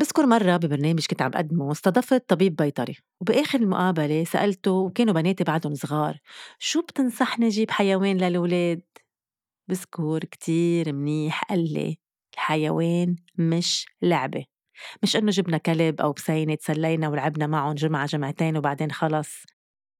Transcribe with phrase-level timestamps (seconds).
[0.00, 5.74] بذكر مرة ببرنامج كنت عم بقدمه استضفت طبيب بيطري وبآخر المقابلة سألته وكانوا بناتي بعدهم
[5.74, 6.18] صغار
[6.58, 8.82] شو بتنصحني جيب حيوان للولاد؟
[9.68, 11.98] بذكر كتير منيح قال لي
[12.34, 14.44] الحيوان مش لعبة
[15.02, 19.44] مش إنه جبنا كلب أو بسينة تسلينا ولعبنا معهم جمعة جمعتين وبعدين خلص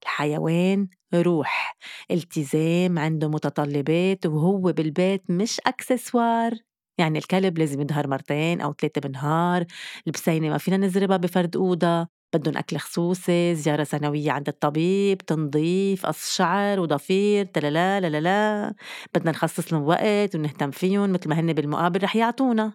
[0.03, 1.77] الحيوان روح
[2.11, 6.53] التزام عنده متطلبات وهو بالبيت مش أكسسوار
[7.01, 9.65] يعني الكلب لازم يظهر مرتين أو ثلاثة بالنهار
[10.07, 16.37] البسينة ما فينا نزربها بفرد أوضة بدهم أكل خصوصي زيارة سنوية عند الطبيب تنظيف قص
[16.37, 18.75] شعر وضفير تلالا لا لا
[19.15, 22.75] بدنا نخصص لهم وقت ونهتم فيهم مثل ما هن بالمقابل رح يعطونا.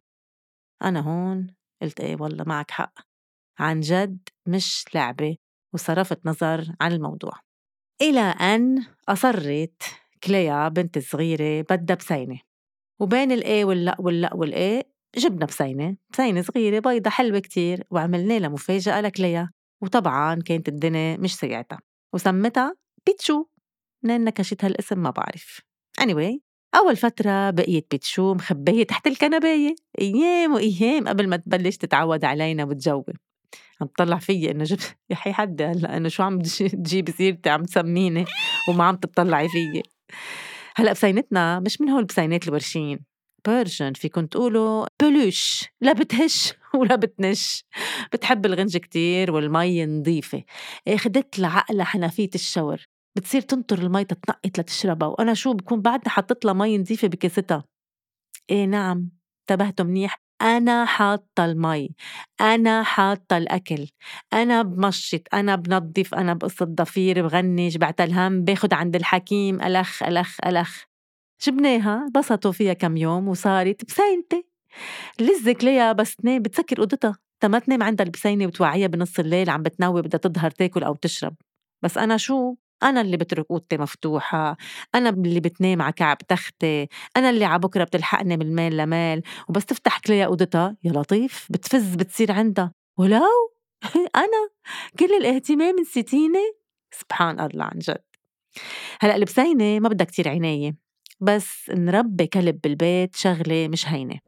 [0.84, 1.48] أنا هون
[1.82, 2.94] قلت إيه والله معك حق
[3.60, 5.38] عن جد مش لعبة
[5.74, 7.34] وصرفت نظر عن الموضوع.
[8.02, 9.84] إلى أن أصرت
[10.24, 12.45] كليا بنت صغيرة بدها بسينة.
[13.00, 14.84] وبين الإيه واللأ واللأ والإيه
[15.18, 19.50] جبنا بسينة بسينة صغيرة بيضة حلوة كتير وعملنا لها مفاجأة لكليا
[19.82, 21.80] وطبعا كانت الدنيا مش سيعتها
[22.14, 23.46] وسمتها بيتشو
[24.04, 25.62] منين نكشت هالاسم ما بعرف.
[26.02, 26.40] Anyway
[26.76, 33.10] أول فترة بقيت بيتشو مخبية تحت الكنباية أيام وأيام قبل ما تبلش تتعود علينا وتجوب
[33.82, 34.80] عم تطلع فيي إنه جب
[35.10, 38.26] يا حي حد هلا إنه شو عم تجيب سيرتي عم تسميني
[38.70, 39.84] وما عم تطلعي فيي.
[40.78, 43.06] هلأ بسينتنا مش من هول البسينات الورشين.
[43.48, 47.64] بيرجن فيكن تقولوا بلوش لا بتهش ولا بتنش.
[48.14, 50.44] بتحب الغنج كتير والمي نظيفة.
[50.88, 52.86] اخدت لعقلها حنفية ال shower.
[53.18, 55.08] بتصير تنطر المي تتنقط لتشربها.
[55.08, 57.64] وأنا شو بكون بعدها حطت لها مي نظيفة بكاستها.
[58.50, 59.10] إيه نعم.
[59.42, 60.25] انتبهتوا منيح.
[60.42, 61.90] أنا حاطة المي
[62.42, 63.88] أنا حاطة الأكل
[64.34, 70.38] أنا بمشط أنا بنظف أنا بقص الضفير بغنج بعت الهم باخد عند الحكيم ألخ ألخ
[70.46, 70.84] ألخ.
[71.48, 74.46] جبناها بسطوا فيها كم يوم وصارت بسينتي.
[75.20, 80.02] لزك ليا بس تنام بتسكر اوضتها تما تنام عندها البسينة وتوعيها بنص الليل عم بتنوي
[80.02, 81.36] بدها تظهر تاكل أو تشرب.
[81.84, 84.58] بس أنا شو؟ أنا اللي بترك أوضتي مفتوحة
[84.96, 89.66] أنا اللي بتنام على كعب تختي أنا اللي على بكرة بتلحقني من مال لمال وبس
[89.66, 92.74] تفتح كليا أوضتها يا لطيف بتفز بتصير عندها.
[92.98, 93.52] ولو؟
[94.16, 94.50] أنا
[95.00, 96.54] كل الاهتمام نسيتيني
[96.92, 98.04] سبحان الله عن جد.
[99.02, 100.76] هلأ البسينة ما بدها كتير عناية
[101.22, 104.20] بس نربي كلب بالبيت شغلة مش هينة.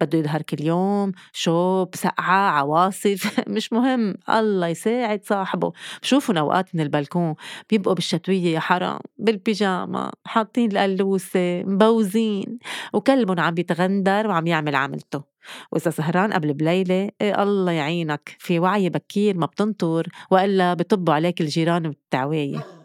[0.00, 5.72] بده يظهر كل يوم شوب سقعة عواصف مش مهم الله يساعد صاحبه.
[6.02, 7.34] بشوفهم أوقات من البلكون
[7.70, 12.58] بيبقوا بالشتوية يا حرام بالبيجاما حاطين القلوسة مبوزين
[12.92, 15.36] وكلبهم عم بيتغندر وعم يعمل عملته.
[15.72, 21.40] وإذا سهران قبل بليلة إيه الله يعينك في وعي بكير ما بتنطر وإلا بطبوا عليك
[21.40, 22.75] الجيران بالتعوية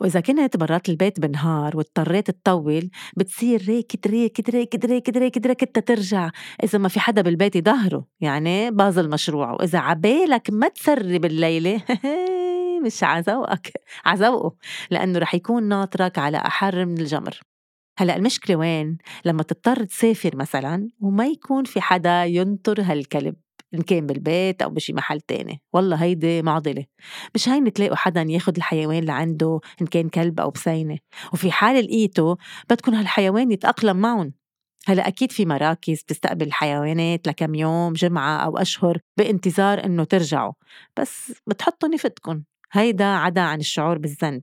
[0.00, 6.30] وإذا كنت برات البيت بالنهار واضطريت تطول بتصير ريكد ريكد ريكد ريكد ريكد ريكد ترجع
[6.64, 11.82] إذا ما في حدا بالبيت يظهره يعني باظ المشروع وإذا عبالك ما تسري بالليلة
[12.84, 13.72] مش عزوقك
[14.04, 14.56] عزوقه
[14.90, 17.40] لأنه رح يكون ناطرك على أحر من الجمر.
[17.98, 23.34] هلأ المشكلة وين؟ لما تضطر تسافر مثلا وما يكون في حدا ينطر هالكلب.
[23.74, 25.62] إن كان بالبيت أو بشي محل تاني.
[25.72, 26.84] والله هيدي معضلة.
[27.34, 30.98] مش هين تلاقوا حدا ياخد الحيوان لعنده إن كان كلب أو بسينة.
[31.32, 32.36] وفي حال لقيته
[32.70, 34.32] بدكن هالحيوان يتأقلم معهم
[34.86, 40.52] هلأ أكيد في مراكز بتستقبل الحيوانات لكم يوم جمعة أو أشهر بإنتظار إنه ترجعوا.
[40.96, 42.42] بس بتحطوا نفتكن
[42.72, 44.42] هيدا عدا عن الشعور بالذنب.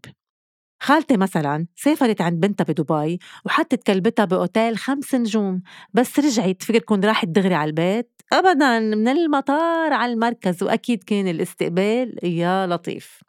[0.83, 5.61] خالتي مثلا سافرت عند بنتها بدبي وحطت كلبتها بأوتيل خمس نجوم.
[5.93, 12.15] بس رجعت فكركن راحت دغري على البيت أبدا من المطار على المركز وأكيد كان الاستقبال
[12.23, 13.19] يا لطيف.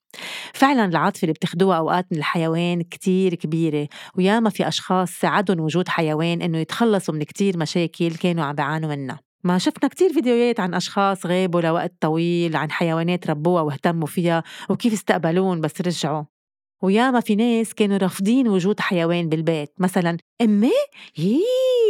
[0.55, 6.43] فعلا العاطفة اللي بتاخدوها أوقات من الحيوان كتير كبيرة وياما في أشخاص ساعدهم وجود حيوان
[6.43, 9.21] إنه يتخلصوا من كتير مشاكل كانوا عم بيعانوا منها.
[9.45, 14.93] ما شفنا كتير فيديوهات عن أشخاص غابوا لوقت طويل عن حيوانات ربوها واهتموا فيها وكيف
[14.93, 16.25] استقبلون بس رجعوا.
[16.83, 19.73] وياما في ناس كانوا رافضين وجود حيوان بالبيت.
[19.79, 20.71] مثلا امي
[21.15, 21.41] هي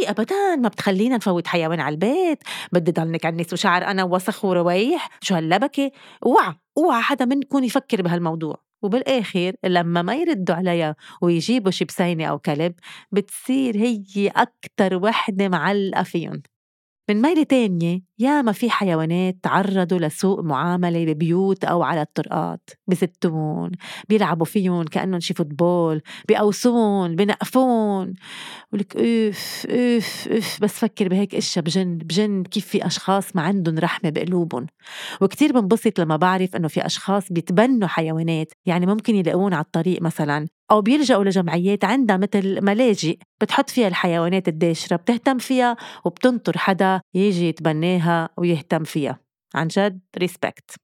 [0.07, 2.39] ابدا ما بتخلينا نفوت حيوان على البيت.
[2.73, 5.09] بدي ضل نكنس وشعر أنا وسخ ورويح.
[5.21, 5.91] شو هاللبكة؟
[6.27, 8.63] اوعى اوعى حدا منكم يفكر بهالموضوع.
[8.83, 12.75] وبالآخر لما ما يردوا عليها ويجيبوا شي بسينة أو كلب
[13.13, 16.43] بتصير هي أكتر وحدة معلقة فيهم
[17.11, 23.71] من ميلة تانية ياما في حيوانات تعرضوا لسوء معاملة ببيوت أو على الطرقات بستون
[24.09, 28.15] بيلعبوا فيهم كأنهم شي فوتبول بيقوسون بنقفون.
[28.73, 33.79] ولك أوف أوف أوف بس فكر بهيك إشياء بجن بجن كيف في أشخاص ما عندهم
[33.79, 34.67] رحمة بقلوبهم.
[35.21, 40.47] وكتير بنبسط لما بعرف إنه في أشخاص بيتبنوا حيوانات يعني ممكن يلاقون على الطريق مثلا
[40.73, 47.49] أو بيلجأوا لجمعيات عندها مثل ملاجئ بتحط فيها الحيوانات الداشرة بتهتم فيها وبتنطر حدا يجي
[47.49, 49.19] يتبناها ويهتم فيها.
[49.55, 50.77] عن جد ريسبكت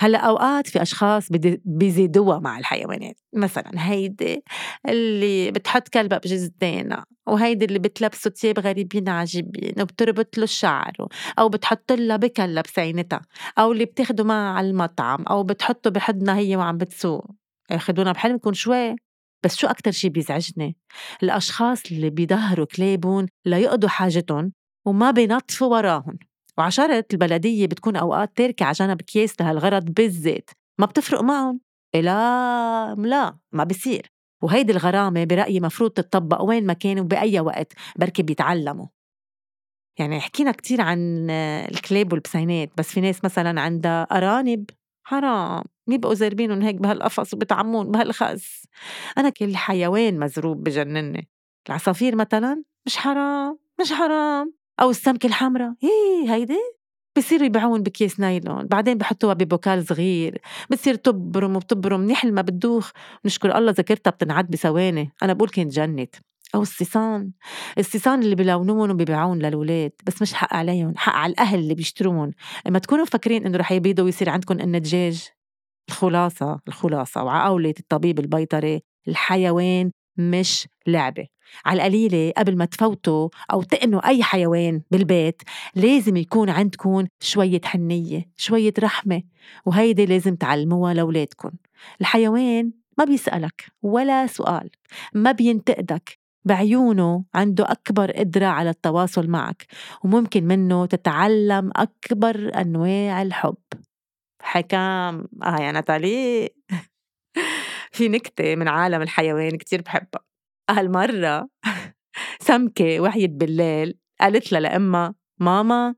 [0.00, 1.28] هلأ أوقات في أشخاص
[1.64, 3.16] بيزيدوها مع الحيوانات.
[3.34, 4.42] مثلا هيدي
[4.88, 6.96] اللي بتحط كلبها بجزتين
[7.26, 10.92] وهيدي اللي بتلبسه تياب غريبين عجيبين وبتربط له الشعر
[11.38, 13.20] أو بتحط لها بكلة بسينتها
[13.58, 17.26] أو اللي بتاخده معها على المطعم أو بتحطه بحضنها هي وعم بتسوق.
[17.70, 18.96] أخدونا بحلمكم شوي
[19.44, 20.76] بس شو أكتر شي بيزعجني؟
[21.22, 24.52] الأشخاص اللي بيظهروا كلابهم ليقضوا حاجتهم
[24.86, 26.18] وما بينطفوا وراهم.
[26.58, 31.60] وعشرة البلدية بتكون أوقات تاركة على جنب أكياس لهالغرض بالذات ما بتفرق معهم.
[31.94, 34.12] لا لا ما بصير
[34.42, 37.72] وهيدي الغرامة برأيي مفروض تطبق وين ما كان وبأي وقت.
[37.96, 38.86] بركي بيتعلموا.
[39.98, 41.30] يعني حكينا كتير عن
[41.70, 44.70] الكلاب والبسينات بس في ناس مثلا عندها أرانب
[45.06, 45.64] حرام.
[45.88, 48.66] يبقوا زاربينهم هيك بهالقفص وبتعمون بهالخس.
[49.18, 51.28] أنا كل حيوان مزروب بجنني.
[51.68, 54.54] العصافير مثلا مش حرام مش حرام.
[54.80, 55.74] أو السمكة الحمراء.
[55.82, 56.58] هي هيدي؟
[57.16, 58.66] بصيروا يبيعون بكيس نايلون.
[58.66, 60.40] بعدين بحطوها ببوكال صغير.
[60.70, 62.00] بتصير تبرم وبتبرم.
[62.00, 62.90] منيح ما بتدوخ.
[63.24, 66.14] نشكر الله ذاكرتها بتنعد بثواني أنا بقول كانت جنت.
[66.54, 67.30] أو الصيصان.
[67.78, 69.92] الصيصان اللي بلونون وبيبيعون للولاد.
[70.06, 70.92] بس مش حق عليهم.
[70.96, 72.30] حق على الأهل اللي بيشترون.
[72.68, 75.28] ما تكونوا مفكرين إنه رح يبيضوا ويصير عندكم إن دجاج.
[75.88, 77.24] الخلاصة الخلاصة.
[77.24, 78.80] وعقولة الطبيب البيطري.
[79.08, 79.90] الحيوان.
[80.16, 81.26] مش لعبة.
[81.66, 85.42] على القليلة قبل ما تفوتوا أو تقنوا أي حيوان بالبيت
[85.74, 89.22] لازم يكون عندكم شوية حنية شوية رحمة
[89.66, 91.50] وهيدي لازم تعلموها لأولادكم.
[92.00, 94.70] الحيوان ما بيسألك ولا سؤال
[95.14, 99.66] ما بينتقدك بعيونه عنده أكبر قدرة على التواصل معك
[100.04, 103.56] وممكن منه تتعلم أكبر أنواع الحب.
[104.42, 106.48] حكام آه يا ناتالي.
[107.94, 110.24] في نكتة من عالم الحيوان كتير بحبها.
[110.70, 111.48] هالمرة
[112.40, 115.94] سمكة وحيت بالليل قالت لها لأمها ماما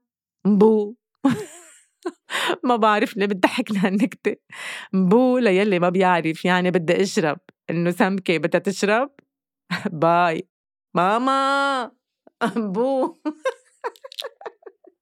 [0.47, 0.97] مبو.
[2.65, 4.37] ما بعرف ليه بتضحكنا هالنكتة
[4.93, 7.39] مبو ليلي ما بيعرف يعني بدي أشرب.
[7.71, 9.11] إنه سمكة بدها تشرب.
[9.93, 10.49] باي.
[10.97, 11.93] ماما
[12.57, 13.17] مبو.